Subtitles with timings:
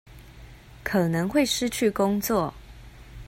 [0.83, 2.51] 可能會失去工作